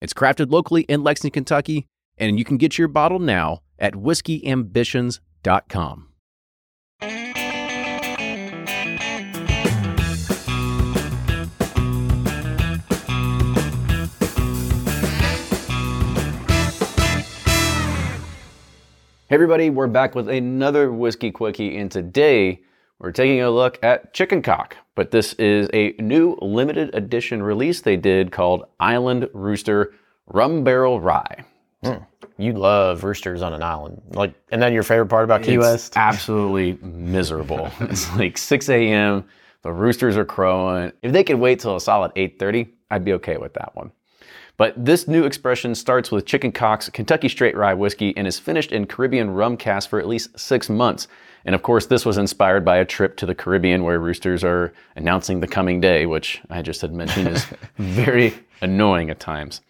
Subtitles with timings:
[0.00, 1.86] It's crafted locally in Lexington, Kentucky,
[2.18, 6.08] and you can get your bottle now at whiskeyambitions.com.
[19.26, 22.60] Hey everybody, we're back with another Whiskey Quickie, and today
[23.04, 24.78] we're taking a look at Chicken Cock.
[24.94, 29.92] But this is a new limited edition release they did called Island Rooster
[30.26, 31.44] Rum Barrel Rye.
[31.84, 31.98] Hmm.
[32.38, 35.92] You love roosters on an island, like, and then your favorite part about Key West?
[35.96, 37.70] absolutely miserable.
[37.80, 39.24] it's like 6 a.m.
[39.62, 40.92] The roosters are crowing.
[41.02, 43.92] If they could wait till a solid 8:30, I'd be okay with that one.
[44.56, 48.70] But this new expression starts with Chicken Cock's Kentucky Straight Rye whiskey and is finished
[48.70, 51.08] in Caribbean rum cask for at least six months.
[51.44, 54.72] And of course, this was inspired by a trip to the Caribbean where roosters are
[54.94, 57.46] announcing the coming day, which I just had mentioned is
[57.78, 59.60] very annoying at times.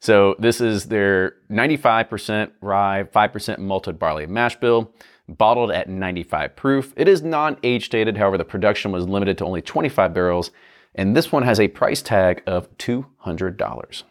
[0.00, 4.92] So this is their 95% rye, 5% malted barley mash bill,
[5.28, 6.94] bottled at 95 proof.
[6.96, 10.52] It is non-age stated, however, the production was limited to only 25 barrels,
[10.94, 14.04] and this one has a price tag of $200.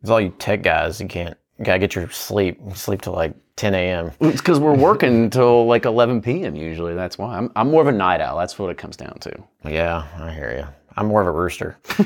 [0.00, 1.00] It's all you tech guys.
[1.00, 1.36] You can't.
[1.58, 2.58] You gotta get your sleep.
[2.64, 4.12] You sleep till like 10 a.m.
[4.20, 6.54] It's because we're working until like 11 p.m.
[6.54, 6.94] usually.
[6.94, 8.38] That's why I'm, I'm more of a night owl.
[8.38, 9.32] That's what it comes down to.
[9.64, 10.66] Yeah, I hear you.
[10.96, 11.76] I'm more of a rooster.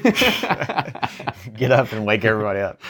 [1.56, 2.80] Get up and wake everybody up.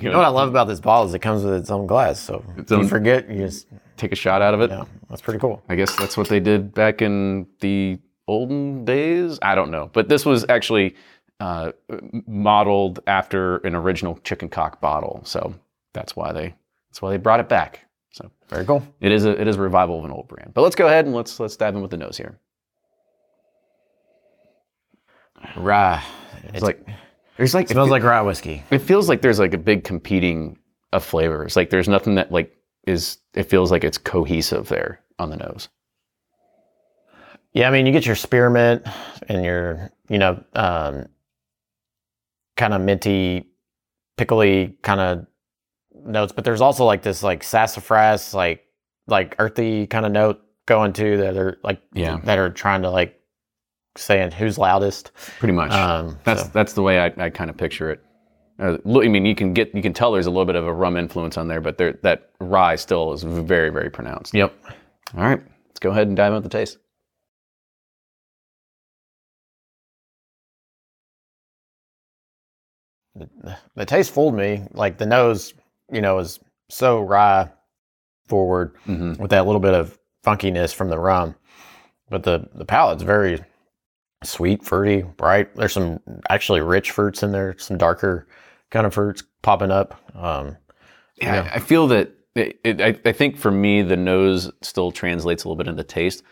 [0.00, 2.20] You know what I love about this bottle is it comes with its own glass.
[2.20, 4.70] So if own- you forget, you just Take a shot out of it.
[4.70, 5.62] yeah, that's pretty cool.
[5.68, 9.38] I guess that's what they did back in the olden days.
[9.42, 10.94] I don't know, but this was actually
[11.40, 11.72] uh,
[12.26, 15.54] modeled after an original chicken cock bottle, so
[15.92, 16.54] that's why they
[16.90, 17.86] that's why they brought it back.
[18.12, 18.82] So Very cool.
[19.00, 20.52] it is a it is a revival of an old brand.
[20.54, 22.38] But let's go ahead and let's let's dive in with the nose here.
[25.56, 26.02] Rye.
[26.52, 26.86] It's like
[27.36, 28.62] there's like It smells like rye whiskey.
[28.70, 30.58] it feels like there's like a big competing
[30.92, 31.56] of flavors.
[31.56, 32.54] Like there's nothing that like
[32.86, 35.68] is it feels like it's cohesive there on the nose.
[37.52, 38.86] Yeah, I mean, you get your spearmint
[39.28, 41.06] and your, you know, um,
[42.60, 43.46] kind of minty,
[44.18, 45.26] pickly kind of
[45.92, 48.64] notes, but there's also like this like sassafras, like
[49.06, 52.18] like earthy kind of note going to that are like Yeah.
[52.24, 53.18] that are trying to like
[53.96, 55.10] saying who's loudest.
[55.38, 55.72] Pretty much.
[55.72, 58.00] Um, That's so- that's the way I, I kind of picture it.
[58.60, 60.66] Uh, look, I mean, you can get you can tell there's a little bit of
[60.66, 64.34] a rum influence on there, but there that rye still is very very pronounced.
[64.34, 64.52] yep.
[65.16, 66.76] All right, let's go ahead and dive into the taste.
[73.14, 74.62] The, the taste fooled me.
[74.72, 75.54] Like the nose,
[75.92, 76.38] you know, is
[76.68, 77.50] so rye
[78.26, 79.18] forward Mhm.
[79.18, 81.34] with that little bit of funkiness from the rum,
[82.08, 83.42] but the the palate's very
[84.22, 85.54] sweet, fruity, bright.
[85.56, 88.26] There's some actually rich fruits in there, some darker
[88.70, 90.00] kind of fruits popping up.
[90.14, 90.56] Um,
[91.16, 94.92] Yeah, I I feel that it, it, I, I think for me the nose still
[94.92, 96.22] translates a little bit into taste.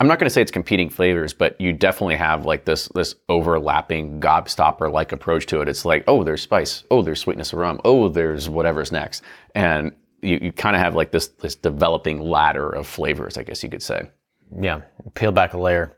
[0.00, 3.14] I'm not going to say it's competing flavors, but you definitely have like this this
[3.28, 5.68] overlapping gobstopper like approach to it.
[5.68, 9.22] It's like, oh, there's spice, oh, there's sweetness of rum, oh, there's whatever's next,
[9.54, 13.62] and you, you kind of have like this this developing ladder of flavors, I guess
[13.62, 14.10] you could say.
[14.60, 14.80] yeah,
[15.14, 15.96] peel back a layer,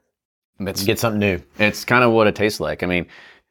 [0.60, 1.40] It's get something new.
[1.58, 2.82] it's kind of what it tastes like.
[2.82, 3.06] I mean,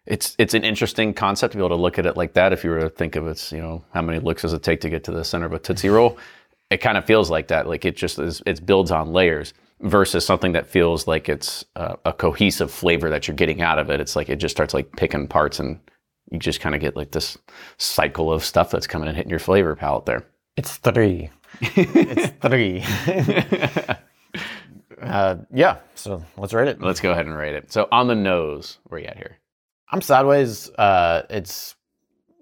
[0.06, 2.54] it's it's an interesting concept to be able to look at it like that.
[2.54, 4.82] If you were to think of it's, you know, how many licks does it take
[4.82, 6.20] to get to the center of a tootsie roll?
[6.70, 7.68] It kind of feels like that.
[7.68, 11.96] Like it just is, it builds on layers versus something that feels like it's uh,
[12.06, 14.00] a cohesive flavor that you're getting out of it.
[14.00, 15.80] It's like it just starts like picking parts and
[16.32, 17.38] you just kind of get like this
[17.78, 20.26] cycle of stuff that's coming and hitting your flavor palate there.
[20.58, 21.30] It's three.
[21.62, 22.84] it's three.
[25.02, 26.82] uh, yeah, so let's rate it.
[26.82, 27.72] Let's go ahead and rate it.
[27.72, 29.38] So on the nose, where you at here?
[29.92, 30.70] I'm sideways.
[30.72, 31.76] Uh, it's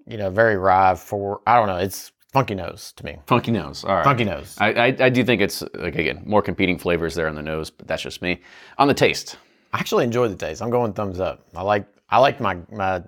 [0.06, 1.76] you know very rye for I don't know.
[1.76, 3.16] It's funky nose to me.
[3.26, 3.82] Funky nose.
[3.84, 4.04] All right.
[4.04, 4.54] Funky nose.
[4.60, 7.70] I, I, I do think it's like again more competing flavors there on the nose,
[7.70, 8.42] but that's just me.
[8.76, 9.38] On the taste,
[9.72, 10.60] I actually enjoy the taste.
[10.60, 11.46] I'm going thumbs up.
[11.56, 13.02] I like I like my my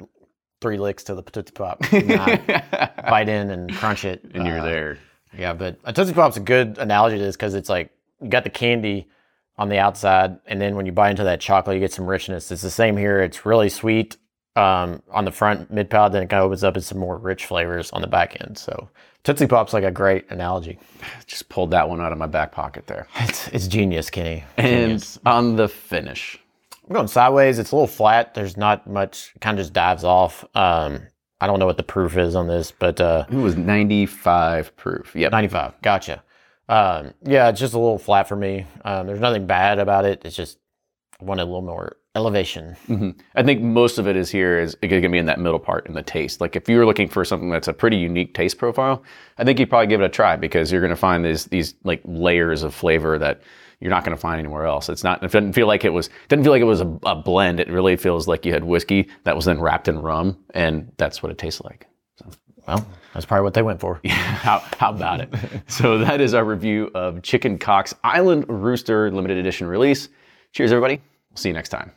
[0.62, 1.80] three licks to the Tootsie Pop.
[1.90, 4.24] Bite in and crunch it.
[4.34, 4.98] and you're Uh, there.
[5.36, 7.90] Yeah, but a Tootsie Pop's a good analogy to this because it's like
[8.22, 9.06] you got the candy
[9.58, 12.50] on the outside, and then when you bite into that chocolate, you get some richness.
[12.50, 13.20] It's the same here.
[13.22, 14.16] It's really sweet,
[14.56, 17.18] um, on the front mid palate, then it kind of opens up into some more
[17.18, 18.58] rich flavors on the back end.
[18.58, 18.88] So
[19.22, 20.78] Tootsie Pop's like a great analogy.
[21.26, 23.06] Just pulled that one out of my back pocket there.
[23.20, 24.44] It's, it's genius, Kenny.
[24.56, 26.38] And on the finish,
[26.86, 27.58] I'm going sideways.
[27.58, 28.34] It's a little flat.
[28.34, 29.34] There's not much.
[29.40, 30.44] Kind of just dives off.
[30.54, 31.00] Um,
[31.40, 35.14] I don't know what the proof is on this, but uh, it was 95 proof.
[35.14, 35.32] Yep.
[35.32, 35.82] 95.
[35.82, 36.22] Gotcha.
[36.68, 38.66] Um, yeah, it's just a little flat for me.
[38.84, 40.22] Um, there's nothing bad about it.
[40.24, 40.58] It's just
[41.20, 42.74] I wanted a little more elevation.
[42.86, 45.58] hmm I think most of it is here is going to be in that middle
[45.58, 46.40] part in the taste.
[46.40, 49.04] Like if you were looking for something that's a pretty unique taste profile,
[49.38, 51.74] I think you'd probably give it a try because you're going to find these these
[51.84, 53.42] like layers of flavor that
[53.80, 54.88] you're not going to find anywhere else.
[54.88, 55.22] It's not.
[55.22, 56.08] It doesn't feel like it was.
[56.28, 57.60] Didn't feel like it was a, a blend.
[57.60, 61.22] It really feels like you had whiskey that was then wrapped in rum, and that's
[61.22, 61.86] what it tastes like.
[62.66, 64.00] Well, that's probably what they went for.
[64.06, 65.32] how, how about it?
[65.68, 70.08] so that is our review of Chicken Cock's Island Rooster limited edition release.
[70.52, 71.00] Cheers, everybody.
[71.30, 71.92] We'll see you next time.